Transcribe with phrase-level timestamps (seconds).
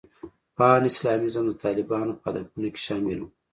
[0.57, 3.25] پان اسلامیزم د طالبانو په هدفونو کې شامل و.